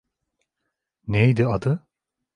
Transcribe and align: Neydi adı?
Neydi 1.07 1.47
adı? 1.47 1.85